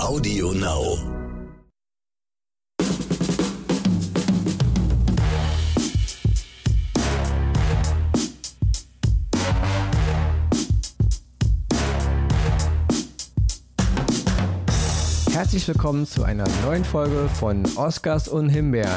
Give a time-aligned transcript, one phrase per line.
[0.00, 0.98] Audio Now.
[15.30, 18.88] Herzlich willkommen zu einer neuen Folge von Oscars und Himbeeren.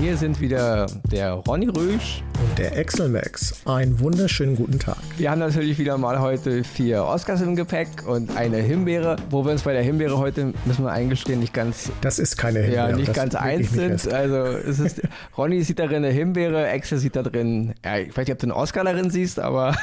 [0.00, 3.66] Hier sind wieder der Ronny Rüsch und der Excel Max.
[3.66, 5.01] Einen wunderschönen guten Tag.
[5.22, 9.52] Wir haben natürlich wieder mal heute vier Oscars im Gepäck und eine Himbeere, wo wir
[9.52, 11.92] uns bei der Himbeere heute, müssen wir eingestehen, nicht ganz.
[12.00, 12.90] Das ist keine Himbeere.
[12.90, 14.12] Ja, nicht ganz eins sind.
[14.12, 15.00] Also es ist,
[15.38, 18.46] Ronny sieht darin eine Himbeere, Excel sieht da drin, ja, ich weiß nicht, ob du
[18.46, 19.76] einen Oscar darin siehst, aber.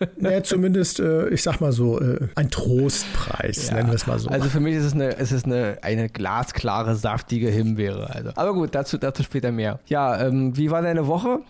[0.16, 3.74] Naja, zumindest, äh, ich sag mal so, äh, ein Trostpreis, ja.
[3.74, 4.28] nennen wir es mal so.
[4.28, 8.14] Also für mich ist es eine, ist es eine, eine glasklare, saftige Himbeere.
[8.14, 8.30] Also.
[8.34, 9.80] Aber gut, dazu, dazu später mehr.
[9.86, 11.40] Ja, ähm, wie war deine Woche?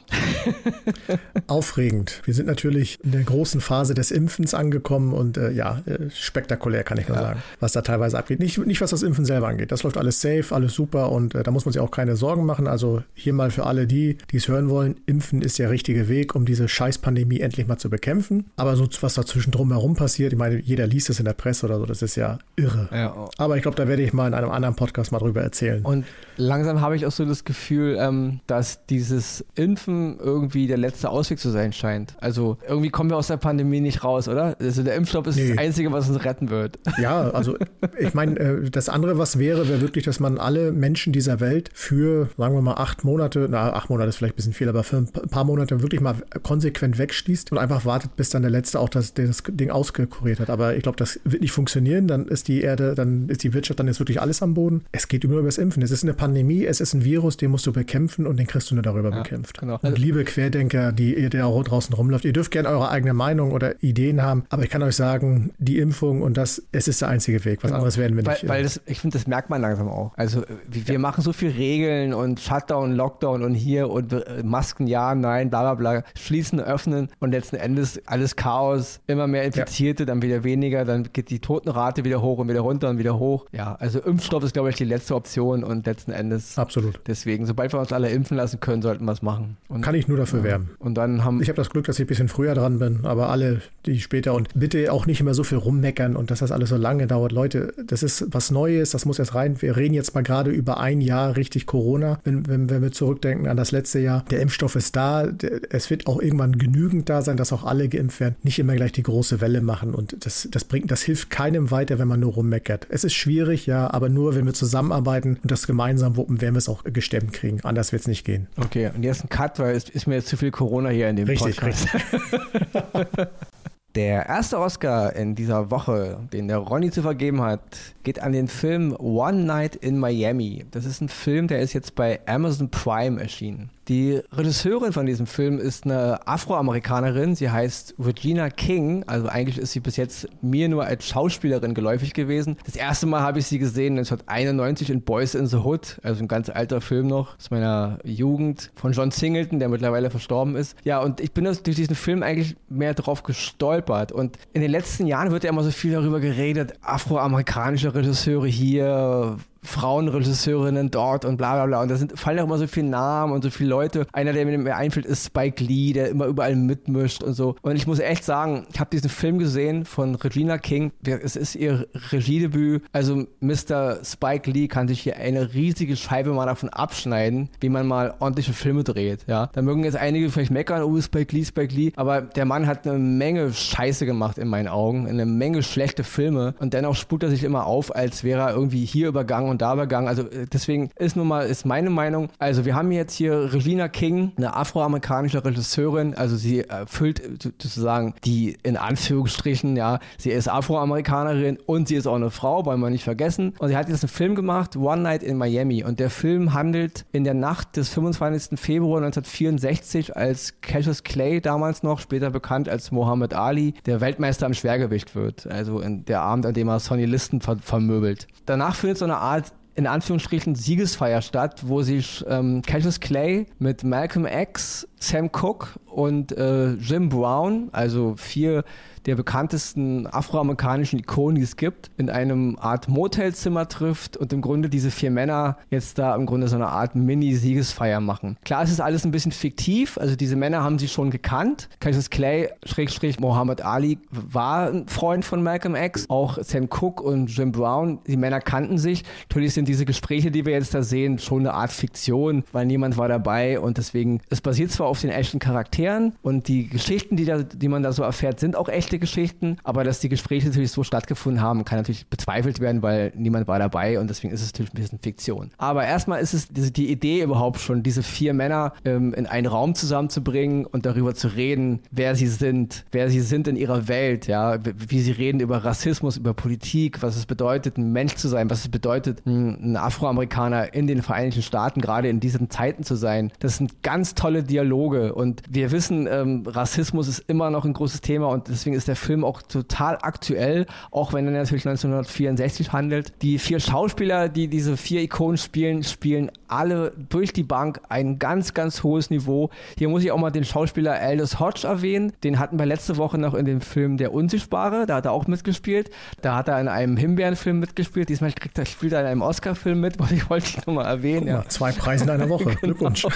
[1.46, 2.22] Aufregend.
[2.24, 6.84] Wir sind natürlich in der großen Phase des Impfens angekommen und äh, ja, äh, spektakulär
[6.84, 7.22] kann ich nur ja.
[7.22, 8.40] sagen, was da teilweise abgeht.
[8.40, 9.72] Nicht, nicht was das Impfen selber angeht.
[9.72, 12.46] Das läuft alles safe, alles super und äh, da muss man sich auch keine Sorgen
[12.46, 12.66] machen.
[12.66, 16.34] Also hier mal für alle die, die es hören wollen, Impfen ist der richtige Weg,
[16.34, 18.37] um diese Scheißpandemie endlich mal zu bekämpfen.
[18.56, 21.78] Aber so was dazwischen drumherum passiert, ich meine, jeder liest es in der Presse oder
[21.78, 22.88] so, das ist ja irre.
[22.92, 23.28] Ja.
[23.38, 25.84] Aber ich glaube, da werde ich mal in einem anderen Podcast mal drüber erzählen.
[25.84, 26.04] Und
[26.36, 31.38] langsam habe ich auch so das Gefühl, ähm, dass dieses Impfen irgendwie der letzte Ausweg
[31.38, 32.14] zu sein scheint.
[32.20, 34.56] Also irgendwie kommen wir aus der Pandemie nicht raus, oder?
[34.60, 35.50] Also der Impfstoff ist nee.
[35.50, 36.78] das Einzige, was uns retten wird.
[36.98, 37.56] Ja, also
[37.96, 41.70] ich meine, äh, das andere, was wäre, wäre wirklich, dass man alle Menschen dieser Welt
[41.72, 44.82] für, sagen wir mal, acht Monate, na, acht Monate ist vielleicht ein bisschen viel, aber
[44.82, 48.80] für ein paar Monate wirklich mal konsequent wegschließt und einfach wartet, bis dann der Letzte
[48.80, 50.50] auch das, das Ding auskuriert hat.
[50.50, 52.08] Aber ich glaube, das wird nicht funktionieren.
[52.08, 54.84] Dann ist die Erde, dann ist die Wirtschaft, dann ist wirklich alles am Boden.
[54.92, 55.82] Es geht immer über das Impfen.
[55.82, 58.70] Es ist eine Pandemie, es ist ein Virus, den musst du bekämpfen und den kriegst
[58.70, 59.58] du nur darüber ja, bekämpft.
[59.58, 59.78] Genau.
[59.82, 63.82] Und liebe Querdenker, die ihr da draußen rumläuft, ihr dürft gerne eure eigene Meinung oder
[63.82, 67.44] Ideen haben, aber ich kann euch sagen, die Impfung und das, es ist der einzige
[67.44, 67.62] Weg.
[67.62, 67.76] Was genau.
[67.76, 68.48] anderes werden wir weil, nicht.
[68.48, 70.12] Weil das, ich finde, das merkt man langsam auch.
[70.16, 70.98] Also wir ja.
[70.98, 75.74] machen so viel Regeln und Shutdown, Lockdown und hier und äh, Masken ja, nein, bla
[75.74, 80.06] bla bla, schließen, öffnen und letzten Endes alles Chaos, immer mehr Infizierte, ja.
[80.06, 83.46] dann wieder weniger, dann geht die Totenrate wieder hoch und wieder runter und wieder hoch.
[83.52, 86.58] Ja, also Impfstoff ist, glaube ich, die letzte Option und letzten Endes.
[86.58, 87.00] Absolut.
[87.06, 89.56] Deswegen, sobald wir uns alle impfen lassen können, sollten wir es machen.
[89.68, 90.44] Und, Kann ich nur dafür ja.
[90.44, 90.70] werben.
[90.78, 91.42] Und dann haben.
[91.42, 94.34] Ich habe das Glück, dass ich ein bisschen früher dran bin, aber alle, die später
[94.34, 97.32] und bitte auch nicht immer so viel rummeckern und dass das alles so lange dauert.
[97.32, 99.60] Leute, das ist was Neues, das muss jetzt rein.
[99.60, 103.48] Wir reden jetzt mal gerade über ein Jahr richtig Corona, wenn, wenn, wenn wir zurückdenken
[103.48, 104.24] an das letzte Jahr.
[104.30, 105.28] Der Impfstoff ist da,
[105.70, 108.36] es wird auch irgendwann genügend da sein, dass auch alle geimpft werden.
[108.42, 109.94] Nicht immer gleich die große Welle machen.
[109.94, 112.86] Und das, das bringt, das hilft keinem weiter, wenn man nur rummeckert.
[112.90, 116.58] Es ist schwierig, ja, aber nur wenn wir zusammenarbeiten und das gemeinsam wuppen, werden wir
[116.58, 117.60] es auch gestemmt kriegen.
[117.62, 118.48] Anders wird es nicht gehen.
[118.56, 121.16] Okay, und jetzt ein Cut, weil es ist mir jetzt zu viel Corona hier in
[121.16, 121.88] dem richtig, Podcast.
[121.94, 123.28] Richtig.
[123.94, 127.62] Der erste Oscar in dieser Woche, den der Ronny zu vergeben hat,
[128.02, 130.66] geht an den Film One Night in Miami.
[130.70, 133.70] Das ist ein Film, der ist jetzt bei Amazon Prime erschienen.
[133.88, 137.34] Die Regisseurin von diesem Film ist eine Afroamerikanerin.
[137.34, 139.02] Sie heißt Regina King.
[139.06, 142.58] Also eigentlich ist sie bis jetzt mir nur als Schauspielerin geläufig gewesen.
[142.66, 146.28] Das erste Mal habe ich sie gesehen 1991 in Boys in the Hood, also ein
[146.28, 150.76] ganz alter Film noch aus meiner Jugend von John Singleton, der mittlerweile verstorben ist.
[150.84, 153.77] Ja, und ich bin durch diesen Film eigentlich mehr drauf gestolpert.
[154.12, 159.38] Und in den letzten Jahren wird ja immer so viel darüber geredet, afroamerikanische Regisseure hier,
[159.68, 161.82] Frauenregisseurinnen dort und bla bla bla.
[161.82, 164.06] Und da sind, fallen auch immer so viele Namen und so viele Leute.
[164.12, 167.54] Einer, der mir einfällt, ist Spike Lee, der immer überall mitmischt und so.
[167.62, 170.92] Und ich muss echt sagen, ich habe diesen Film gesehen von Regina King.
[171.04, 172.82] Es ist ihr Regiedebüt.
[172.92, 173.98] Also Mr.
[174.02, 178.54] Spike Lee kann sich hier eine riesige Scheibe mal davon abschneiden, wie man mal ordentliche
[178.54, 179.24] Filme dreht.
[179.26, 181.92] Ja, da mögen jetzt einige vielleicht meckern, oh Spike Lee, Spike Lee.
[181.96, 186.54] Aber der Mann hat eine Menge Scheiße gemacht in meinen Augen, eine Menge schlechte Filme.
[186.58, 189.62] Und dennoch spukt er sich immer auf, als wäre er irgendwie hier übergangen und und
[189.62, 190.06] da begangen.
[190.06, 192.28] Also äh, deswegen ist nun mal, ist meine Meinung.
[192.38, 196.14] Also wir haben jetzt hier Regina King, eine afroamerikanische Regisseurin.
[196.14, 202.14] Also sie erfüllt sozusagen die in Anführungsstrichen, ja, sie ist Afroamerikanerin und sie ist auch
[202.14, 203.54] eine Frau, wollen wir nicht vergessen.
[203.58, 205.82] Und sie hat jetzt einen Film gemacht, One Night in Miami.
[205.82, 208.58] Und der Film handelt in der Nacht des 25.
[208.58, 214.54] Februar 1964, als Cassius Clay damals noch, später bekannt als Muhammad Ali, der Weltmeister im
[214.54, 215.46] Schwergewicht wird.
[215.48, 218.28] Also in der Abend, an dem er Sonny Listen ver vermöbelt.
[218.46, 219.47] Danach findet so eine Art
[219.78, 226.32] in Anführungsstrichen Siegesfeier statt, wo sich ähm, Cassius Clay mit Malcolm X, Sam Cooke und
[226.32, 228.64] äh, Jim Brown, also vier
[229.08, 234.68] der bekanntesten afroamerikanischen Ikonen, die es gibt, in einem Art Motelzimmer trifft und im Grunde
[234.68, 238.36] diese vier Männer jetzt da im Grunde so eine Art Mini-Siegesfeier machen.
[238.44, 241.70] Klar, es ist alles ein bisschen fiktiv, also diese Männer haben sie schon gekannt.
[241.80, 247.34] Cassius Clay, Schrägstrich Muhammad Ali, war ein Freund von Malcolm X, auch Sam Cooke und
[247.34, 249.04] Jim Brown, die Männer kannten sich.
[249.30, 252.98] Natürlich sind diese Gespräche, die wir jetzt da sehen, schon eine Art Fiktion, weil niemand
[252.98, 257.24] war dabei und deswegen, es basiert zwar auf den echten Charakteren und die Geschichten, die,
[257.24, 260.72] da, die man da so erfährt, sind auch echte Geschichten, aber dass die Gespräche natürlich
[260.72, 264.52] so stattgefunden haben, kann natürlich bezweifelt werden, weil niemand war dabei und deswegen ist es
[264.52, 265.50] natürlich ein bisschen Fiktion.
[265.58, 269.46] Aber erstmal ist es die, die Idee überhaupt schon, diese vier Männer ähm, in einen
[269.46, 274.26] Raum zusammenzubringen und darüber zu reden, wer sie sind, wer sie sind in ihrer Welt,
[274.26, 278.50] ja, wie sie reden über Rassismus, über Politik, was es bedeutet, ein Mensch zu sein,
[278.50, 283.32] was es bedeutet, ein Afroamerikaner in den Vereinigten Staaten gerade in diesen Zeiten zu sein.
[283.40, 288.00] Das sind ganz tolle Dialoge und wir wissen, ähm, Rassismus ist immer noch ein großes
[288.00, 293.12] Thema und deswegen ist der Film auch total aktuell, auch wenn er natürlich 1964 handelt.
[293.22, 298.54] Die vier Schauspieler, die diese vier Ikonen spielen, spielen alle durch die Bank ein ganz,
[298.54, 299.50] ganz hohes Niveau.
[299.76, 302.12] Hier muss ich auch mal den Schauspieler Aldous Hodge erwähnen.
[302.24, 304.86] Den hatten wir letzte Woche noch in dem Film Der Unsichtbare.
[304.86, 305.90] Da hat er auch mitgespielt.
[306.22, 308.08] Da hat er in einem Himbeerenfilm mitgespielt.
[308.08, 311.26] Diesmal kriegt er, spielt er in einem Oscar-Film mit, was ich wollte ich nochmal erwähnen.
[311.26, 311.48] Mal, ja.
[311.48, 312.44] Zwei Preise in einer Woche.
[312.60, 312.60] genau.
[312.60, 313.06] Glückwunsch.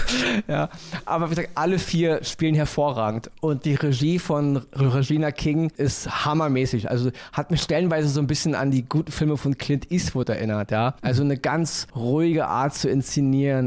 [0.47, 0.69] Ja,
[1.05, 3.31] aber wie gesagt, alle vier spielen hervorragend.
[3.41, 6.91] Und die Regie von Regina King ist hammermäßig.
[6.91, 10.71] Also hat mich stellenweise so ein bisschen an die guten Filme von Clint Eastwood erinnert.
[10.71, 13.22] Ja, also eine ganz ruhige Art zu inszenieren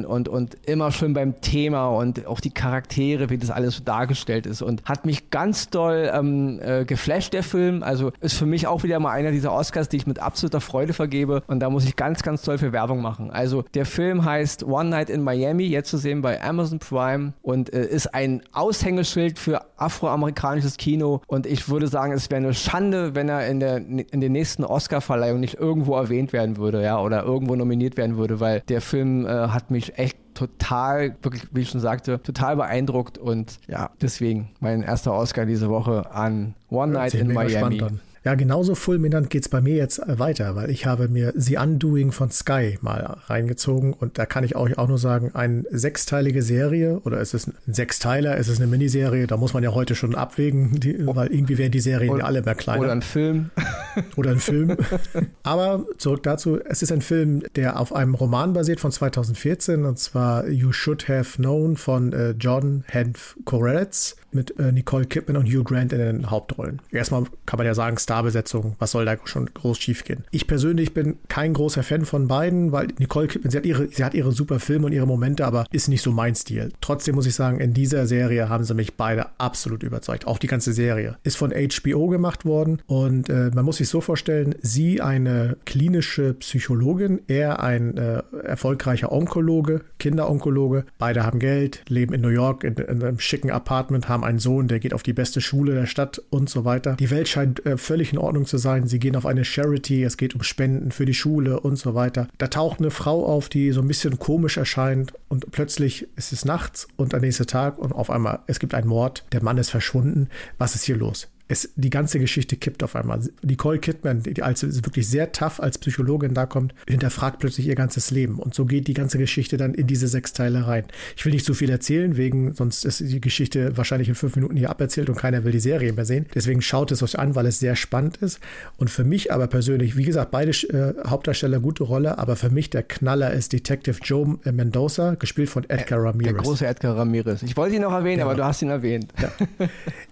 [0.05, 4.45] und, und immer schön beim Thema und auch die Charaktere, wie das alles so dargestellt
[4.45, 4.61] ist.
[4.61, 7.83] Und hat mich ganz doll ähm, äh, geflasht, der Film.
[7.83, 10.93] Also ist für mich auch wieder mal einer dieser Oscars, die ich mit absoluter Freude
[10.93, 11.43] vergebe.
[11.47, 13.31] Und da muss ich ganz, ganz toll für Werbung machen.
[13.31, 17.73] Also der Film heißt One Night in Miami, jetzt zu sehen bei Amazon Prime und
[17.73, 21.21] äh, ist ein Aushängeschild für afroamerikanisches Kino.
[21.27, 24.63] Und ich würde sagen, es wäre eine Schande, wenn er in der in der nächsten
[24.63, 29.25] Oscar-Verleihung nicht irgendwo erwähnt werden würde, ja, oder irgendwo nominiert werden würde, weil der Film
[29.25, 34.51] äh, hat mich echt total, wirklich, wie ich schon sagte, total beeindruckt und ja, deswegen
[34.59, 37.81] mein erster Oscar diese Woche an One Night in Miami.
[38.25, 41.57] Ja, genauso fulminant geht es bei mir jetzt äh, weiter, weil ich habe mir The
[41.57, 46.41] Undoing von Sky mal reingezogen und da kann ich euch auch nur sagen, eine sechsteilige
[46.41, 49.93] Serie oder ist es ein Sechsteiler, ist es eine Miniserie, da muss man ja heute
[49.93, 52.81] schon abwägen, die, weil irgendwie werden die Serien oder, ja alle mehr kleiner.
[52.81, 53.51] Oder ein Film.
[54.15, 54.75] oder ein Film.
[55.43, 59.99] Aber zurück dazu, es ist ein Film, der auf einem Roman basiert von 2014 und
[59.99, 65.47] zwar You Should Have Known von äh, John Henf Koretz mit äh, Nicole Kidman und
[65.47, 66.81] Hugh Grant in den Hauptrollen.
[66.91, 70.23] Erstmal kann man ja sagen, Starbesetzung, was soll da schon groß schiefgehen?
[70.31, 74.03] Ich persönlich bin kein großer Fan von beiden, weil Nicole Kidman, sie hat ihre, sie
[74.03, 76.71] hat ihre super Filme und ihre Momente, aber ist nicht so mein Stil.
[76.81, 80.27] Trotzdem muss ich sagen, in dieser Serie haben sie mich beide absolut überzeugt.
[80.27, 84.01] Auch die ganze Serie ist von HBO gemacht worden und äh, man muss sich so
[84.01, 90.85] vorstellen, sie eine klinische Psychologin, er ein äh, erfolgreicher Onkologe, Kinderonkologe.
[90.97, 94.67] Beide haben Geld, leben in New York in, in einem schicken Apartment, haben einen Sohn,
[94.67, 96.95] der geht auf die beste Schule der Stadt und so weiter.
[96.95, 98.87] Die Welt scheint äh, völlig in Ordnung zu sein.
[98.87, 102.27] Sie gehen auf eine Charity, es geht um Spenden für die Schule und so weiter.
[102.37, 106.45] Da taucht eine Frau auf, die so ein bisschen komisch erscheint und plötzlich ist es
[106.45, 109.69] nachts und der nächste Tag und auf einmal es gibt einen Mord, der Mann ist
[109.69, 110.29] verschwunden.
[110.57, 111.27] Was ist hier los?
[111.47, 113.21] Es, die ganze Geschichte kippt auf einmal.
[113.43, 118.09] Nicole Kidman, die als wirklich sehr tough als Psychologin da kommt, hinterfragt plötzlich ihr ganzes
[118.09, 118.39] Leben.
[118.39, 120.85] Und so geht die ganze Geschichte dann in diese sechs Teile rein.
[121.15, 124.55] Ich will nicht zu viel erzählen, wegen, sonst ist die Geschichte wahrscheinlich in fünf Minuten
[124.55, 126.25] hier aberzählt und keiner will die Serie mehr sehen.
[126.33, 128.39] Deswegen schaut es euch an, weil es sehr spannend ist.
[128.77, 132.71] Und für mich aber persönlich, wie gesagt, beide äh, Hauptdarsteller gute Rolle, aber für mich
[132.71, 136.33] der Knaller ist Detective Joe Mendoza, gespielt von Edgar Ramirez.
[136.33, 137.43] Der große Edgar Ramirez.
[137.43, 138.25] Ich wollte ihn noch erwähnen, ja.
[138.25, 139.13] aber du hast ihn erwähnt.
[139.21, 139.31] Ja.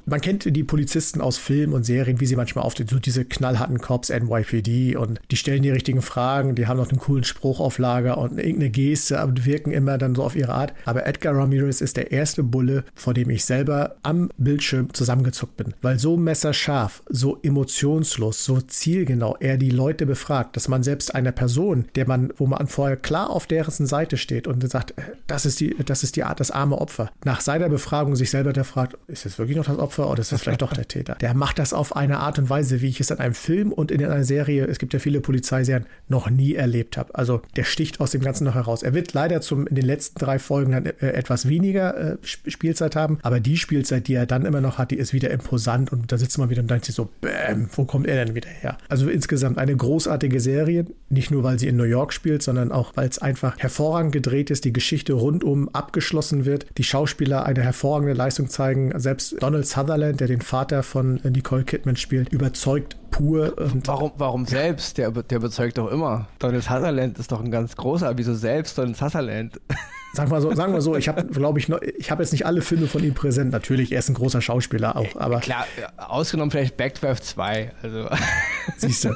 [0.05, 3.80] Man kennt die Polizisten aus Filmen und Serien, wie sie manchmal auftreten, so diese knallharten
[3.80, 7.77] Cops NYPD und die stellen die richtigen Fragen, die haben noch einen coolen Spruch auf
[7.77, 10.74] Lager und irgendeine Geste und wirken immer dann so auf ihre Art.
[10.86, 15.74] Aber Edgar Ramirez ist der erste Bulle, vor dem ich selber am Bildschirm zusammengezuckt bin,
[15.82, 21.32] weil so messerscharf, so emotionslos, so zielgenau er die Leute befragt, dass man selbst einer
[21.32, 25.46] Person, der man, wo man vorher klar auf deren Seite steht und sagt, äh, das
[25.46, 28.63] ist die, das ist die Art, das arme Opfer, nach seiner Befragung sich selber der
[28.63, 31.12] fragt, ist es wirklich noch das Opfer oder ist es vielleicht doch der Täter?
[31.22, 33.91] Der macht das auf eine Art und Weise, wie ich es in einem Film und
[33.91, 37.15] in einer Serie, es gibt ja viele Polizeiserien, noch nie erlebt habe.
[37.15, 38.84] Also der sticht aus dem Ganzen noch heraus.
[38.84, 42.96] Er wird leider zum, in den letzten drei Folgen dann äh, etwas weniger äh, Spielzeit
[42.96, 46.12] haben, aber die Spielzeit, die er dann immer noch hat, die ist wieder imposant und
[46.12, 48.77] da sitzt man wieder und denkt sich so, bäm, wo kommt er denn wieder her?
[48.89, 52.91] Also insgesamt eine großartige Serie, nicht nur weil sie in New York spielt, sondern auch
[52.96, 58.13] weil es einfach hervorragend gedreht ist, die Geschichte rundum abgeschlossen wird, die Schauspieler eine hervorragende
[58.13, 63.53] Leistung zeigen, selbst Donald Sutherland, der den Vater von von Nicole Kidman spielt, überzeugt pur.
[63.86, 64.98] warum, warum selbst?
[64.98, 66.27] Der, der überzeugt doch immer.
[66.39, 68.17] Donald Sutherland ist doch ein ganz großer.
[68.17, 69.60] Wieso selbst Donald Sutherland?
[70.15, 72.46] Sagen wir so, sagen wir so ich habe, glaube ich, noch, ich habe jetzt nicht
[72.46, 73.51] alle Filme von ihm präsent.
[73.51, 75.39] Natürlich, er ist ein großer Schauspieler auch, aber.
[75.39, 75.65] Klar,
[75.98, 77.72] ausgenommen vielleicht Backdraft 2.
[77.82, 78.08] Also.
[78.77, 79.15] Siehst du.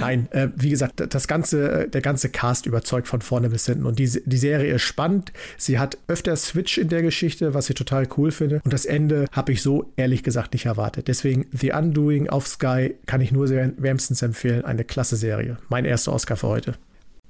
[0.00, 3.84] Nein, äh, wie gesagt, das ganze, der ganze Cast überzeugt von vorne bis hinten.
[3.84, 5.32] Und die, die Serie ist spannend.
[5.56, 8.60] Sie hat öfter Switch in der Geschichte, was ich total cool finde.
[8.64, 11.08] Und das Ende habe ich so ehrlich gesagt nicht erwartet.
[11.08, 14.64] Deswegen The Undoing auf Sky kann ich nur sehr wärmstens empfehlen.
[14.64, 15.58] Eine klasse Serie.
[15.68, 16.74] Mein erster Oscar für heute.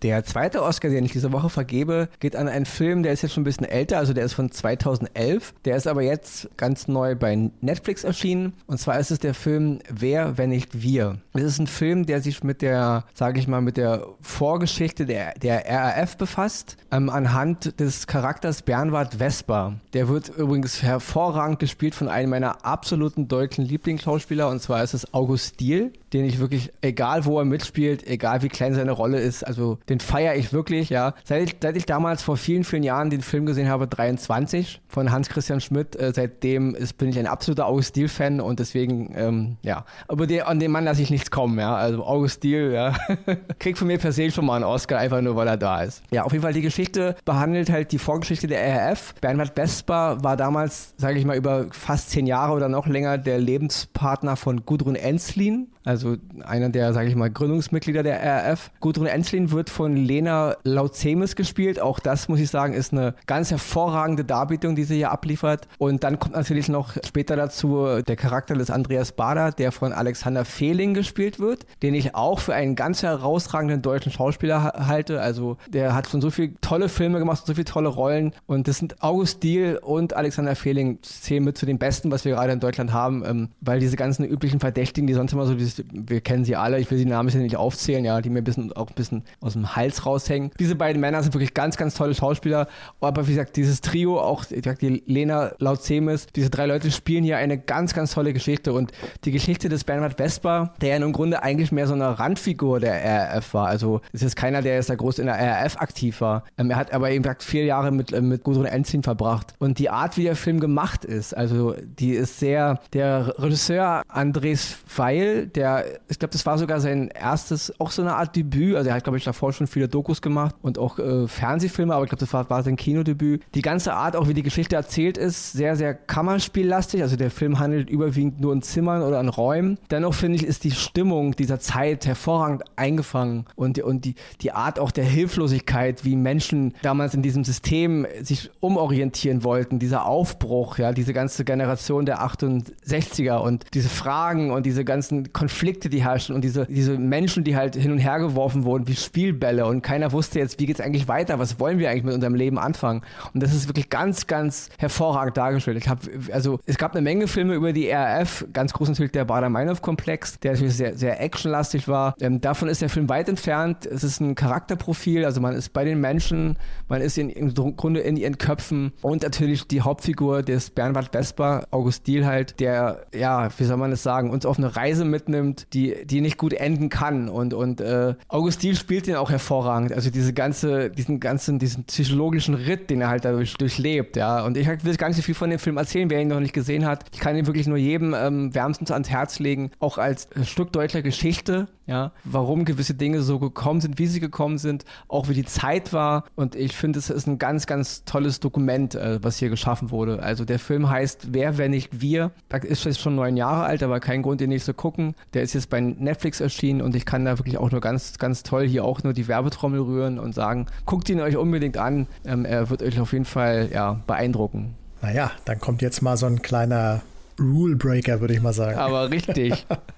[0.02, 3.33] Der zweite Oscar, den ich diese Woche vergebe, geht an einen Film, der ist jetzt
[3.33, 5.55] schon ein bisschen älter, also der ist von 2011.
[5.64, 8.52] Der ist aber jetzt ganz neu bei Netflix erschienen.
[8.67, 11.19] Und zwar ist es der Film Wer, wenn nicht wir.
[11.35, 15.35] Es ist ein Film, der sich mit der, sage ich mal, mit der Vorgeschichte der,
[15.35, 19.75] der RAF befasst, ähm, anhand des Charakters Bernward Vesper.
[19.95, 25.12] Der wird übrigens hervorragend gespielt von einem meiner absoluten deutschen Lieblingsschauspieler, und zwar ist es
[25.12, 29.47] August Diel, den ich wirklich, egal wo er mitspielt, egal wie klein seine Rolle ist,
[29.47, 31.14] also den feiere ich wirklich, ja.
[31.25, 35.11] Seit ich, seit ich damals vor vielen, vielen Jahren den Film gesehen habe, 23 von
[35.11, 39.85] Hans-Christian Schmidt, äh, seitdem ist, bin ich ein absoluter August Diel-Fan und deswegen, ähm, ja.
[40.09, 41.75] Aber der, an den Mann lasse ich nichts kommen, ja.
[41.75, 42.95] Also August Diel, ja.
[43.59, 46.02] Kriegt von mir per se schon mal einen Oscar, einfach nur, weil er da ist.
[46.11, 49.14] Ja, auf jeden Fall die Geschichte behandelt halt die Vorgeschichte der RAF.
[49.21, 53.38] Bernhard Vesper war damals, sage ich mal, über fast zehn Jahre oder noch länger der
[53.38, 58.71] Lebenspartner von Gudrun Enslin, also einer der, sage ich mal, Gründungsmitglieder der RAF.
[58.80, 61.80] Gudrun Enslin wird von Lena Lautzemes gespielt.
[61.80, 65.68] Auch das, muss ich sagen, ist eine ganz hervorragende Darbietung, die sie hier abliefert.
[65.78, 70.44] Und dann kommt natürlich noch später dazu der Charakter des Andreas Bader, der von Alexander
[70.44, 75.23] Fehling gespielt wird, den ich auch für einen ganz herausragenden deutschen Schauspieler halte.
[75.23, 78.32] Also der hat schon so viele tolle Filme gemacht, so viele tolle Rollen.
[78.49, 82.32] Und das sind August Diehl und Alexander Fehling zählen mit zu den besten, was wir
[82.32, 86.20] gerade in Deutschland haben, ähm, weil diese ganzen üblichen Verdächtigen, die sonst immer so, wir
[86.20, 88.88] kennen sie alle, ich will sie Namen nicht aufzählen, ja, die mir ein bisschen, auch
[88.88, 90.50] ein bisschen aus dem Hals raushängen.
[90.58, 92.68] Diese beiden Männer sind wirklich ganz, ganz tolle Schauspieler.
[93.00, 97.58] Aber wie gesagt, dieses Trio, auch die Lena Lautzemes, diese drei Leute spielen hier eine
[97.58, 98.72] ganz, ganz tolle Geschichte.
[98.72, 98.92] Und
[99.25, 103.34] die Geschichte des Bernhard Vesper, der ja im Grunde eigentlich mehr so eine Randfigur der
[103.34, 103.68] RAF war.
[103.68, 106.44] Also es ist keiner, der jetzt da groß in der RAF aktiv war.
[106.56, 109.54] Ähm, er hat aber eben gesagt, vier Jahre mit, äh, mit Gudrun Enzin verbracht.
[109.58, 114.76] Und die Art, wie der Film gemacht ist, also die ist sehr, der Regisseur Andres
[114.96, 118.76] Weil, der, ich glaube, das war sogar sein erstes, auch so eine Art Debüt.
[118.76, 122.05] Also er hat, glaube ich, davor schon viele Dokus gemacht und auch äh, Fernsehfilme, aber
[122.05, 123.43] ich glaube, das war, war sein Kinodebüt.
[123.55, 127.03] Die ganze Art, auch wie die Geschichte erzählt ist, sehr, sehr Kammerspiellastig.
[127.03, 129.79] Also der Film handelt überwiegend nur in Zimmern oder in Räumen.
[129.91, 134.79] Dennoch finde ich, ist die Stimmung dieser Zeit hervorragend eingefangen und, und die, die Art
[134.79, 140.93] auch der Hilflosigkeit, wie Menschen damals in diesem System sich umorientieren wollten, dieser Aufbruch, ja,
[140.93, 146.43] diese ganze Generation der 68er und diese Fragen und diese ganzen Konflikte, die herrschen und
[146.43, 150.38] diese, diese Menschen, die halt hin und her geworfen wurden, wie Spielbälle und keiner wusste
[150.38, 153.02] jetzt, wie geht es eigentlich weiter, was wollen wir eigentlich mit unserem Leben anfangen.
[153.35, 155.78] Und das ist wirklich ganz, ganz hervorragend dargestellt.
[155.78, 156.00] Ich habe,
[156.33, 160.52] also es gab eine Menge Filme über die RAF, ganz groß natürlich der Bader-Meinhof-Komplex, der
[160.52, 162.14] natürlich sehr, sehr actionlastig war.
[162.21, 163.87] Ähm, davon ist der Film weit entfernt.
[163.87, 168.00] Es ist ein Charakterprofil, also man ist bei den Menschen, man ist in, im Grunde
[168.00, 173.49] in ihren Köpfen und natürlich die Hauptfigur des Bernhard Vesper, August Diel halt, der, ja,
[173.57, 176.88] wie soll man es sagen, uns auf eine Reise mitnimmt, die, die nicht gut enden
[176.88, 177.28] kann.
[177.28, 179.92] Und, und äh, August Diel spielt den auch hervorragend.
[179.92, 184.44] Also diese ganze, diesen ganzen, diesen psychologischen Ritt, den er halt dadurch durchlebt, ja.
[184.44, 186.54] Und ich will gar nicht so viel von dem Film erzählen, wer ihn noch nicht
[186.54, 187.04] gesehen hat.
[187.12, 191.02] Ich kann ihn wirklich nur jedem ähm, wärmstens ans Herz legen, auch als Stück deutscher
[191.02, 195.47] Geschichte, ja, warum gewisse Dinge so gekommen sind, wie sie gekommen sind, auch wie die
[195.47, 196.25] Zeit war.
[196.37, 200.23] Und ich finde, es ist ein ganz, ganz tolles Dokument, äh, was hier geschaffen wurde.
[200.23, 202.30] Also der Film heißt Wer, wenn nicht wir.
[202.50, 205.14] Da ist jetzt schon neun Jahre alt, aber kein Grund, den nicht zu gucken.
[205.33, 208.42] Der ist jetzt bei Netflix erschienen und ich kann da wirklich auch nur ganz, ganz
[208.42, 212.07] toll hier auch nur die Werbetrommel rühren und sagen, guckt ihn euch unbedingt an.
[212.26, 214.75] Ähm, er wird euch auf jeden Fall ja, beeindrucken.
[215.00, 217.00] Naja, dann kommt jetzt mal so ein kleiner
[217.40, 218.76] Rule Breaker, würde ich mal sagen.
[218.76, 219.66] Aber richtig.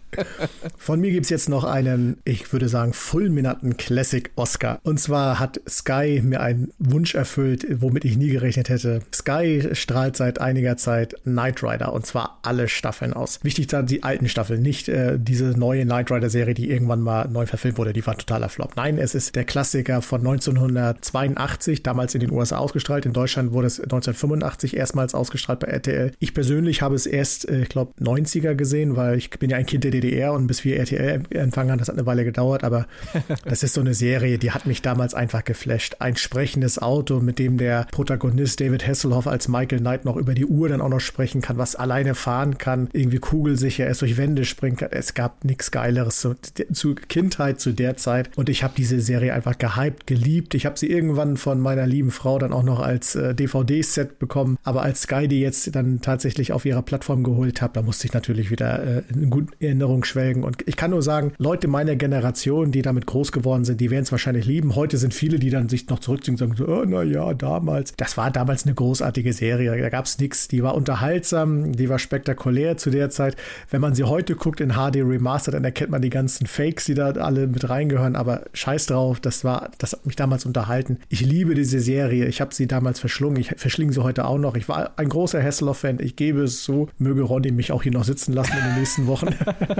[0.77, 4.81] Von mir gibt es jetzt noch einen, ich würde sagen, fulminanten Classic Oscar.
[4.83, 9.01] Und zwar hat Sky mir einen Wunsch erfüllt, womit ich nie gerechnet hätte.
[9.15, 13.41] Sky strahlt seit einiger Zeit Knight Rider und zwar alle Staffeln aus.
[13.43, 17.29] Wichtig da die alten Staffeln, nicht äh, diese neue Knight Rider Serie, die irgendwann mal
[17.29, 18.77] neu verfilmt wurde, die war totaler Flop.
[18.77, 23.07] Nein, es ist der Klassiker von 1982, damals in den USA ausgestrahlt.
[23.07, 26.13] In Deutschland wurde es 1985 erstmals ausgestrahlt bei RTL.
[26.19, 29.67] Ich persönlich habe es erst, äh, ich glaube, 90er gesehen, weil ich bin ja ein
[29.67, 32.87] Kind der DDR und bis wir RTL empfangen haben, das hat eine Weile gedauert, aber
[33.45, 35.97] das ist so eine Serie, die hat mich damals einfach geflasht.
[35.99, 40.47] Ein sprechendes Auto, mit dem der Protagonist David Hasselhoff als Michael Knight noch über die
[40.47, 44.45] Uhr dann auch noch sprechen kann, was alleine fahren kann, irgendwie kugelsicher ist, durch Wände
[44.45, 44.91] springen kann.
[44.93, 46.35] Es gab nichts Geileres zu,
[46.73, 50.55] zu Kindheit, zu der Zeit und ich habe diese Serie einfach gehypt, geliebt.
[50.55, 54.59] Ich habe sie irgendwann von meiner lieben Frau dann auch noch als äh, DVD-Set bekommen,
[54.65, 58.13] aber als Sky die jetzt dann tatsächlich auf ihrer Plattform geholt hat, da musste ich
[58.13, 59.53] natürlich wieder äh, in guten
[59.91, 63.81] Erinnerungen schwelgen und ich kann nur sagen, Leute meiner Generation, die damit groß geworden sind,
[63.81, 64.75] die werden es wahrscheinlich lieben.
[64.77, 67.95] Heute sind viele, die dann sich noch zurückziehen und sagen so, oh, na ja, damals.
[67.97, 69.77] Das war damals eine großartige Serie.
[69.81, 70.49] Da gab es nichts.
[70.49, 73.37] Die war unterhaltsam, die war spektakulär zu der Zeit.
[73.71, 76.95] Wenn man sie heute guckt in HD Remastered, dann erkennt man die ganzen Fakes, die
[76.95, 78.17] da alle mit reingehören.
[78.17, 80.99] Aber scheiß drauf, das war, das hat mich damals unterhalten.
[81.09, 82.27] Ich liebe diese Serie.
[82.27, 83.41] Ich habe sie damals verschlungen.
[83.41, 84.57] Ich verschlinge sie heute auch noch.
[84.57, 85.99] Ich war ein großer Hasselhoff-Fan.
[86.01, 86.89] Ich gebe es so.
[86.99, 89.29] Möge Ronny mich auch hier noch sitzen lassen in den nächsten Wochen.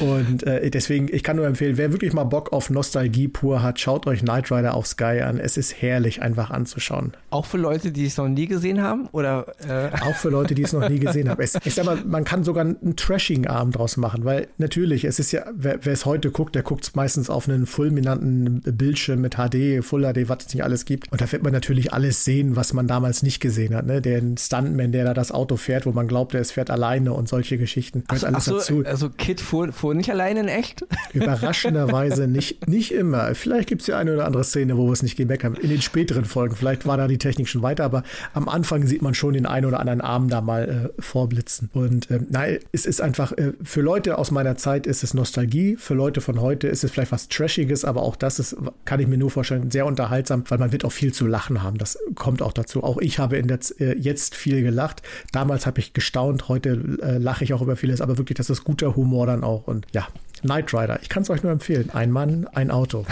[0.00, 3.80] Und äh, deswegen, ich kann nur empfehlen, wer wirklich mal Bock auf Nostalgie pur hat,
[3.80, 5.38] schaut euch Knight Rider auf Sky an.
[5.38, 7.12] Es ist herrlich einfach anzuschauen.
[7.30, 9.08] Auch für Leute, die es noch nie gesehen haben?
[9.12, 9.90] Oder, äh?
[10.02, 11.34] Auch für Leute, die es noch nie gesehen haben.
[11.44, 15.32] Es, ich sag mal, man kann sogar einen Trashing-Abend draus machen, weil natürlich, es ist
[15.32, 19.84] ja, wer, es heute guckt, der guckt es meistens auf einen fulminanten Bildschirm mit HD,
[19.84, 21.12] Full HD, was es nicht alles gibt.
[21.12, 23.84] Und da wird man natürlich alles sehen, was man damals nicht gesehen hat.
[23.84, 24.00] Ne?
[24.00, 27.58] Den Stuntman, der da das Auto fährt, wo man glaubt, er fährt alleine und solche
[27.58, 28.04] Geschichten.
[28.08, 28.82] Ach, alles ach so, dazu.
[28.86, 30.84] Also Kid fuhr, fuhr nicht alleine in echt?
[31.12, 33.34] Überraschenderweise nicht, nicht immer.
[33.34, 35.54] Vielleicht gibt es ja eine oder andere Szene, wo wir es nicht gemerkt haben.
[35.56, 36.56] In den späteren Folgen.
[36.56, 38.02] Vielleicht war da die Technik schon weiter, aber
[38.32, 41.70] am Anfang sieht man schon den einen oder anderen Arm da mal äh, vorblitzen.
[41.72, 45.76] Und äh, nein, es ist einfach, äh, für Leute aus meiner Zeit ist es Nostalgie,
[45.76, 49.06] für Leute von heute ist es vielleicht was Trashiges, aber auch das ist, kann ich
[49.06, 51.78] mir nur vorstellen, sehr unterhaltsam, weil man wird auch viel zu lachen haben.
[51.78, 52.82] Das kommt auch dazu.
[52.82, 55.02] Auch ich habe in der, äh, jetzt viel gelacht.
[55.32, 58.64] Damals habe ich gestaunt, heute äh, lache ich auch über vieles, aber wirklich, das ist
[58.64, 59.63] guter Humor dann auch.
[59.64, 60.06] Und ja,
[60.44, 60.98] Knight Rider.
[61.02, 61.90] Ich kann es euch nur empfehlen.
[61.92, 63.04] Ein Mann, ein Auto.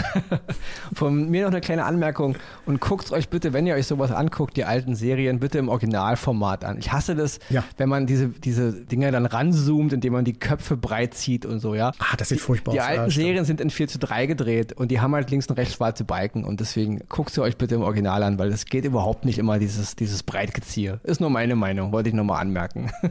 [0.93, 4.55] Von mir noch eine kleine Anmerkung und guckt euch bitte, wenn ihr euch sowas anguckt,
[4.55, 6.77] die alten Serien, bitte im Originalformat an.
[6.77, 7.63] Ich hasse das, ja.
[7.77, 11.73] wenn man diese, diese Dinger dann ranzoomt, indem man die Köpfe breit zieht und so,
[11.73, 11.91] ja.
[11.97, 12.85] Ah, das sieht furchtbar die, aus.
[12.85, 15.47] Die alten ja, Serien sind in 4 zu 3 gedreht und die haben halt links
[15.47, 18.65] und rechts schwarze Balken und deswegen guckt sie euch bitte im Original an, weil das
[18.65, 20.99] geht überhaupt nicht immer, dieses, dieses Breitgezieher.
[21.03, 22.91] Ist nur meine Meinung, wollte ich nochmal anmerken.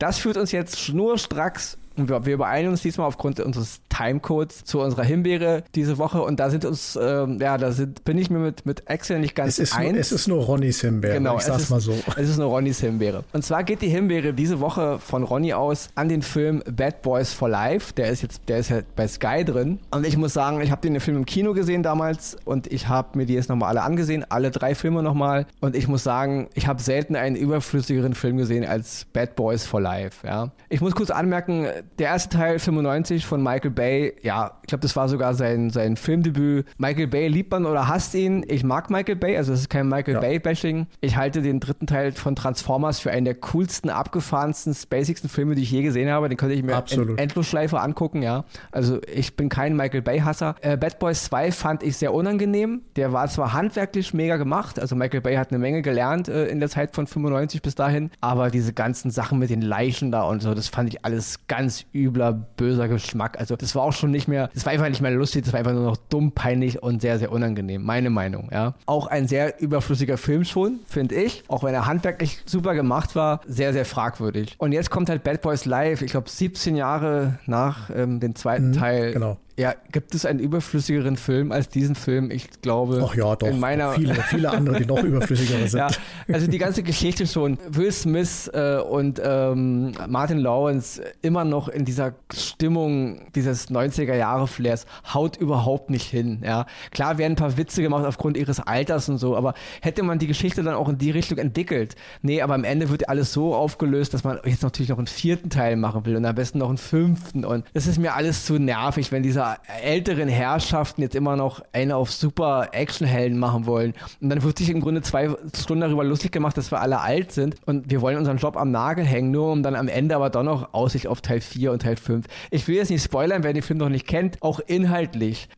[0.00, 4.80] Das führt uns jetzt schnurstracks und wir, wir übereilen uns diesmal aufgrund unseres Timecodes zu
[4.80, 6.22] unserer Himbeere diese Woche.
[6.22, 9.34] Und da sind uns, ähm, ja, da sind, bin ich mir mit, mit Excel nicht
[9.34, 9.92] ganz es ist eins.
[9.92, 11.14] Nur, es ist nur Ronnys Himbeere.
[11.14, 11.94] Genau, ich sag's ist, mal so.
[12.16, 13.24] Es ist nur Ronnys Himbeere.
[13.32, 17.32] Und zwar geht die Himbeere diese Woche von Ronny aus an den Film Bad Boys
[17.32, 17.92] for Life.
[17.94, 19.80] Der ist jetzt, der ist ja bei Sky drin.
[19.90, 23.18] Und ich muss sagen, ich habe den Film im Kino gesehen damals und ich habe
[23.18, 25.46] mir die jetzt nochmal alle angesehen, alle drei Filme nochmal.
[25.60, 29.80] Und ich muss sagen, ich habe selten einen überflüssigeren Film gesehen als Bad Boys for
[29.80, 30.26] Life.
[30.26, 30.52] Ja.
[30.68, 31.66] Ich muss kurz anmerken,
[31.98, 35.96] der erste Teil 95 von Michael Bay, ja, ich glaube, das war sogar sein, sein
[35.96, 36.66] Filmdebüt.
[36.78, 38.44] Michael Bay liebt man oder hasst ihn.
[38.48, 40.20] Ich mag Michael Bay, also es ist kein Michael ja.
[40.20, 40.86] Bay-Bashing.
[41.00, 45.62] Ich halte den dritten Teil von Transformers für einen der coolsten, abgefahrensten, spacigsten Filme, die
[45.62, 46.28] ich je gesehen habe.
[46.28, 47.10] Den könnte ich mir Absolut.
[47.10, 48.44] in Endlosschleife angucken, ja.
[48.72, 50.54] Also ich bin kein Michael Bay-Hasser.
[50.60, 52.82] Äh, Bad Boys 2 fand ich sehr unangenehm.
[52.96, 56.60] Der war zwar handwerklich mega gemacht, also Michael Bay hat eine Menge gelernt äh, in
[56.60, 60.42] der Zeit von 95 bis dahin, aber diese ganzen Sachen mit den Leichen da und
[60.42, 63.38] so, das fand ich alles ganz übler, böser Geschmack.
[63.38, 65.58] Also das war auch schon nicht mehr, das war einfach nicht mehr lustig, das war
[65.58, 67.82] einfach nur noch dumm, peinlich und sehr, sehr unangenehm.
[67.82, 68.74] Meine Meinung, ja.
[68.86, 71.44] Auch ein sehr überflüssiger Film schon, finde ich.
[71.48, 74.56] Auch wenn er handwerklich super gemacht war, sehr, sehr fragwürdig.
[74.58, 78.70] Und jetzt kommt halt Bad Boys Live, ich glaube 17 Jahre nach ähm, dem zweiten
[78.70, 79.12] mhm, Teil.
[79.12, 79.38] Genau.
[79.58, 82.30] Ja, gibt es einen überflüssigeren Film als diesen Film?
[82.30, 83.48] Ich glaube, Ach ja, doch.
[83.48, 85.80] In meiner viele, viele andere, die noch überflüssiger sind.
[85.80, 85.88] Ja,
[86.32, 87.58] also die ganze Geschichte schon.
[87.68, 94.46] Will Smith äh, und ähm, Martin Lawrence immer noch in dieser Stimmung dieses 90er Jahre
[94.46, 96.40] Flairs haut überhaupt nicht hin.
[96.44, 100.20] Ja, klar werden ein paar Witze gemacht aufgrund ihres Alters und so, aber hätte man
[100.20, 101.96] die Geschichte dann auch in die Richtung entwickelt?
[102.22, 105.50] Nee, aber am Ende wird alles so aufgelöst, dass man jetzt natürlich noch einen vierten
[105.50, 108.60] Teil machen will und am besten noch einen fünften und das ist mir alles zu
[108.60, 109.47] nervig, wenn dieser
[109.82, 113.94] älteren Herrschaften jetzt immer noch eine auf super Actionhelden machen wollen.
[114.20, 117.32] Und dann wird sich im Grunde zwei Stunden darüber lustig gemacht, dass wir alle alt
[117.32, 120.30] sind und wir wollen unseren Job am Nagel hängen, nur um dann am Ende aber
[120.30, 122.26] doch noch Aussicht auf Teil 4 und Teil 5.
[122.50, 125.48] Ich will jetzt nicht spoilern, wer den Film noch nicht kennt, auch inhaltlich.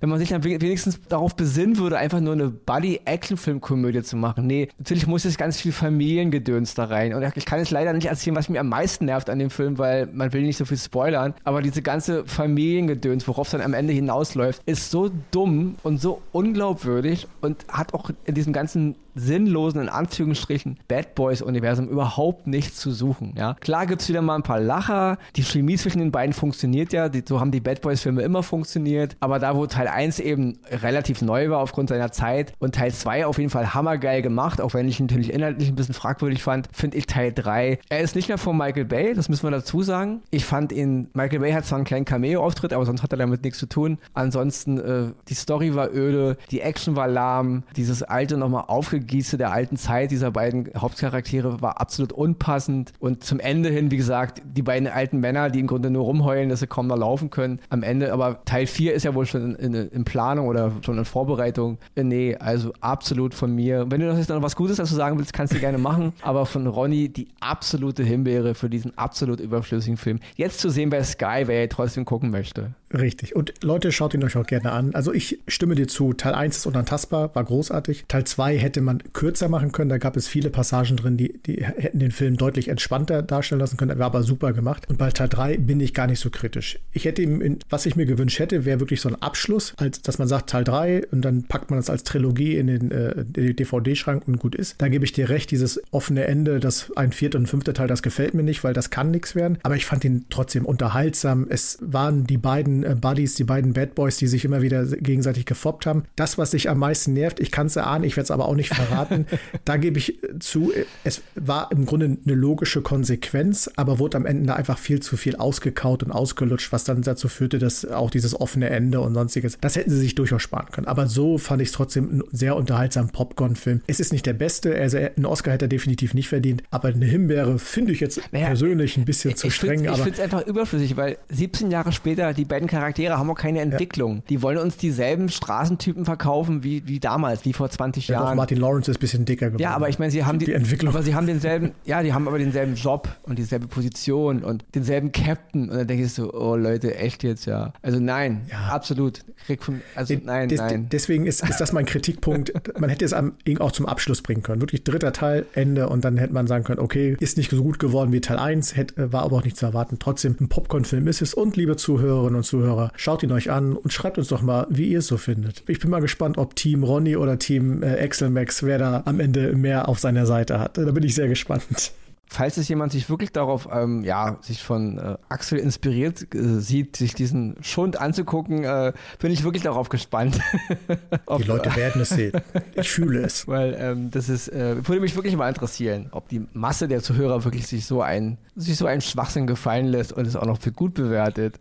[0.00, 4.46] Wenn man sich dann wenigstens darauf besinnen würde, einfach nur eine Buddy-Action-Film-Komödie zu machen.
[4.46, 7.14] Nee, natürlich muss jetzt ganz viel Familiengedöns da rein.
[7.14, 9.78] Und ich kann jetzt leider nicht erzählen, was mich am meisten nervt an dem Film,
[9.78, 11.34] weil man will nicht so viel spoilern.
[11.44, 16.00] Aber diese ganze Familiengedöns Gedöns, worauf es dann am Ende hinausläuft, ist so dumm und
[16.00, 22.78] so unglaubwürdig und hat auch in diesem ganzen sinnlosen, in Anführungsstrichen, Bad Boys-Universum überhaupt nichts
[22.78, 23.34] zu suchen.
[23.36, 23.54] Ja?
[23.60, 27.08] Klar gibt es wieder mal ein paar Lacher, die Chemie zwischen den beiden funktioniert ja,
[27.08, 31.22] die, so haben die Bad Boys-Filme immer funktioniert, aber da, wo Teil 1 eben relativ
[31.22, 34.88] neu war aufgrund seiner Zeit und Teil 2 auf jeden Fall hammergeil gemacht, auch wenn
[34.88, 37.78] ich natürlich inhaltlich ein bisschen fragwürdig fand, finde ich Teil 3.
[37.88, 40.22] Er ist nicht mehr von Michael Bay, das müssen wir dazu sagen.
[40.30, 43.42] Ich fand ihn, Michael Bay hat zwar einen kleinen Cameo-Auftritt, aber sonst hat er damit
[43.42, 43.98] nichts zu tun.
[44.14, 49.52] Ansonsten, äh, die Story war öde, die Action war lahm, dieses alte nochmal Aufgegieße der
[49.52, 54.62] alten Zeit dieser beiden Hauptcharaktere war absolut unpassend und zum Ende hin, wie gesagt, die
[54.62, 57.60] beiden alten Männer, die im Grunde nur rumheulen, dass sie kaum noch laufen können.
[57.70, 60.98] Am Ende, aber Teil 4 ist ja wohl schon in, in, in Planung oder schon
[60.98, 61.78] in Vorbereitung.
[61.94, 63.90] Äh, nee, also absolut von mir.
[63.90, 66.44] Wenn du noch jetzt noch was Gutes dazu sagen willst, kannst du gerne machen, aber
[66.46, 70.18] von Ronny die absolute Himbeere für diesen absolut überflüssigen Film.
[70.36, 72.74] Jetzt zu sehen bei Sky, wer trotzdem gucken möchte.
[72.92, 73.34] Richtig.
[73.34, 74.94] Und Leute, schaut ihn euch auch gerne an.
[74.94, 76.12] Also ich stimme dir zu.
[76.12, 78.04] Teil 1 ist unantastbar, war großartig.
[78.08, 79.88] Teil 2 hätte man kürzer machen können.
[79.88, 83.76] Da gab es viele Passagen drin, die, die hätten den Film deutlich entspannter darstellen lassen
[83.76, 83.90] können.
[83.90, 84.88] Er war aber super gemacht.
[84.88, 86.78] Und bei Teil 3 bin ich gar nicht so kritisch.
[86.92, 90.02] Ich hätte ihm, in, was ich mir gewünscht hätte, wäre wirklich so ein Abschluss, als
[90.02, 93.24] dass man sagt Teil 3 und dann packt man das als Trilogie in den, äh,
[93.24, 94.80] DVD-Schrank und gut ist.
[94.80, 98.02] Da gebe ich dir recht, dieses offene Ende, das ein vierter und fünfter Teil, das
[98.02, 99.58] gefällt mir nicht, weil das kann nichts werden.
[99.62, 101.46] Aber ich fand ihn trotzdem unterhaltsam.
[101.48, 105.46] Es waren die beiden äh, Buddies, die beiden Bad Boys, die sich immer wieder gegenseitig
[105.46, 106.04] gefoppt haben.
[106.16, 108.54] Das, was sich am meisten nervt, ich kann es erahnen, ich werde es aber auch
[108.54, 109.26] nicht verraten.
[109.64, 110.72] da gebe ich zu,
[111.04, 115.36] es war im Grunde eine logische Konsequenz, aber wurde am Ende einfach viel zu viel
[115.36, 119.76] ausgekaut und ausgelutscht, was dann dazu führte, dass auch dieses offene Ende und sonstiges, das
[119.76, 120.86] hätten sie sich durchaus sparen können.
[120.86, 123.80] Aber so fand ich es trotzdem einen sehr unterhaltsamen Popcorn-Film.
[123.86, 127.06] Es ist nicht der beste, also einen Oscar hätte er definitiv nicht verdient, aber eine
[127.06, 129.84] Himbeere finde ich jetzt naja, persönlich ein bisschen zu streng.
[129.84, 133.60] ich finde es einfach überflüssig, weil 17 Jahre später die beiden Charaktere haben auch keine
[133.60, 134.16] Entwicklung.
[134.16, 134.22] Ja.
[134.28, 138.28] Die wollen uns dieselben Straßentypen verkaufen wie, wie damals, wie vor 20 ja, Jahren.
[138.28, 139.62] Doch, Martin Lawrence ist ein bisschen dicker geworden.
[139.62, 140.92] Ja, aber ich meine, sie haben die, die, Entwicklung.
[140.92, 145.12] Aber sie haben denselben, ja, die haben aber denselben Job und dieselbe Position und denselben
[145.12, 145.70] Captain.
[145.70, 147.72] Und dann denke ich so, oh Leute, echt jetzt, ja.
[147.80, 148.68] Also nein, ja.
[148.68, 149.24] absolut.
[149.60, 150.88] Von, also nein, des, nein.
[150.92, 152.52] Deswegen ist, ist das mein Kritikpunkt.
[152.78, 154.60] man hätte es auch zum Abschluss bringen können.
[154.60, 157.78] Wirklich dritter Teil, Ende und dann hätte man sagen können, okay, ist nicht so gut
[157.78, 159.96] geworden wie Teil 1, hätte, war aber auch nicht zu erwarten.
[159.98, 161.32] Trotzdem, ein Popcorn-Film ist es.
[161.32, 164.88] Und liebe Zuhörerinnen und Zuhörer, schaut ihn euch an und schreibt uns doch mal, wie
[164.88, 165.62] ihr es so findet.
[165.68, 169.20] Ich bin mal gespannt, ob Team Ronny oder Team äh, Excel Max, wer da am
[169.20, 170.78] Ende mehr auf seiner Seite hat.
[170.78, 171.92] Da bin ich sehr gespannt
[172.32, 176.96] falls es jemand sich wirklich darauf, ähm, ja, sich von äh, Axel inspiriert äh, sieht,
[176.96, 180.40] sich diesen Schund anzugucken, äh, bin ich wirklich darauf gespannt.
[181.38, 182.32] die Leute werden es sehen.
[182.74, 183.46] Ich fühle es.
[183.46, 187.44] Weil ähm, das ist, äh, würde mich wirklich mal interessieren, ob die Masse der Zuhörer
[187.44, 190.72] wirklich sich so ein, sich so einen Schwachsinn gefallen lässt und es auch noch für
[190.72, 191.58] gut bewertet.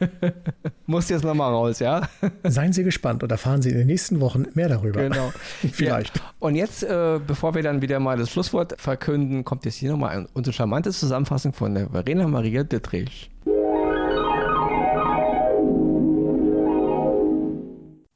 [0.86, 2.08] Muss jetzt nochmal raus, ja?
[2.44, 5.02] Seien Sie gespannt und erfahren Sie in den nächsten Wochen mehr darüber.
[5.02, 5.32] Genau.
[5.72, 6.16] Vielleicht.
[6.16, 6.22] Ja.
[6.38, 10.13] Und jetzt, äh, bevor wir dann wieder mal das Schlusswort verkünden, kommt jetzt hier nochmal
[10.34, 13.30] unsere charmante Zusammenfassung von der Verena Maria Dittrich.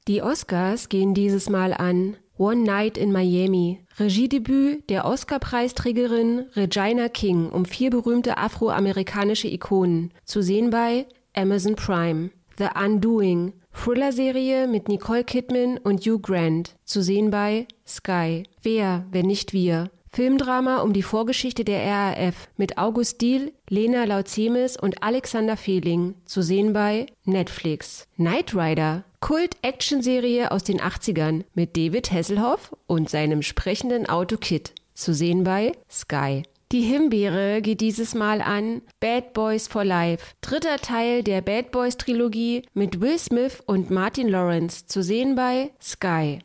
[0.09, 7.51] Die Oscars gehen dieses Mal an One Night in Miami, Regiedebüt der Oscar-Preisträgerin Regina King
[7.51, 12.31] um vier berühmte afroamerikanische Ikonen, zu sehen bei Amazon Prime.
[12.59, 18.45] The Undoing, Thriller-Serie mit Nicole Kidman und Hugh Grant, zu sehen bei Sky.
[18.63, 19.91] Wer, wenn nicht wir?
[20.13, 26.43] Filmdrama um die Vorgeschichte der RAF mit August Diehl, Lena Lautzemes und Alexander Fehling, zu
[26.43, 28.07] sehen bei Netflix.
[28.17, 35.13] Knight Rider, Kult-Action-Serie aus den 80ern mit David Hasselhoff und seinem sprechenden Auto Kit, zu
[35.13, 36.43] sehen bei Sky.
[36.71, 41.97] Die Himbeere geht dieses Mal an Bad Boys for Life, dritter Teil der Bad Boys
[41.97, 46.41] Trilogie mit Will Smith und Martin Lawrence, zu sehen bei Sky.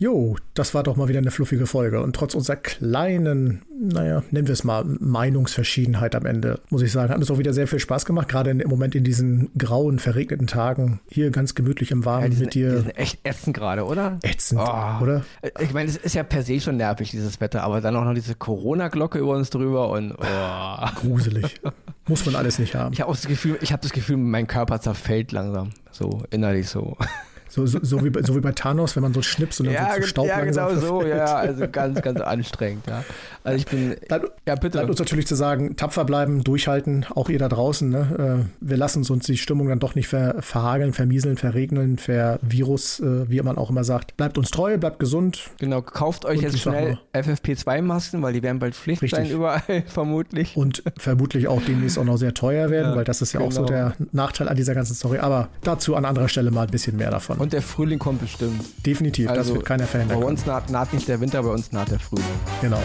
[0.00, 2.02] Jo, das war doch mal wieder eine fluffige Folge.
[2.02, 7.12] Und trotz unserer kleinen, naja, nennen wir es mal Meinungsverschiedenheit am Ende, muss ich sagen,
[7.12, 8.26] hat es auch wieder sehr viel Spaß gemacht.
[8.26, 11.00] Gerade im Moment in diesen grauen, verregneten Tagen.
[11.10, 12.70] Hier ganz gemütlich im Warmen ja, sind, mit dir.
[12.70, 14.18] Die sind echt ätzend gerade, oder?
[14.22, 15.02] Ätzend, oh.
[15.02, 15.22] oder?
[15.58, 18.14] Ich meine, es ist ja per se schon nervig, dieses Wetter, aber dann auch noch
[18.14, 20.12] diese Corona-Glocke über uns drüber und.
[20.12, 20.86] Oh.
[20.94, 21.60] Gruselig.
[22.08, 22.94] muss man alles nicht haben.
[22.94, 25.72] Ich habe das Gefühl, ich habe das Gefühl, mein Körper zerfällt langsam.
[25.92, 26.96] So innerlich so.
[27.50, 29.74] So, so, so, wie, bei, so wie bei Thanos, wenn man so schnips und dann
[29.74, 31.18] ja, so zu Staub ja, langsam genau so, verfällt.
[31.18, 33.04] ja, also ganz, ganz anstrengend, ja.
[33.42, 34.78] Also ich bin, Bleibt, ja bitte.
[34.78, 37.88] bleibt uns natürlich zu sagen, tapfer bleiben, durchhalten, auch ihr da draußen.
[37.88, 38.44] Ne?
[38.44, 43.28] Äh, wir lassen uns die Stimmung dann doch nicht ver, verhageln, vermieseln, verregnen, vervirus, äh,
[43.30, 44.16] wie man auch immer sagt.
[44.16, 45.50] Bleibt uns treu, bleibt gesund.
[45.58, 49.18] Genau, kauft euch jetzt schnell FFP2-Masken, weil die werden bald Pflicht Richtig.
[49.18, 50.56] sein überall, vermutlich.
[50.56, 53.52] Und vermutlich auch demnächst auch noch sehr teuer werden, Ja, weil das ist ja auch
[53.52, 53.72] so genau.
[53.72, 55.18] der Nachteil an dieser ganzen Story.
[55.18, 57.39] Aber dazu an anderer Stelle mal ein bisschen mehr davon.
[57.40, 58.62] Und der Frühling kommt bestimmt.
[58.84, 60.30] Definitiv, das Also, wird keiner Bei verhindern können.
[60.30, 62.24] uns naht, naht nicht der Winter, bei uns naht der Frühling.
[62.60, 62.80] Genau.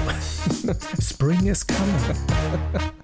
[1.02, 2.96] Spring is coming.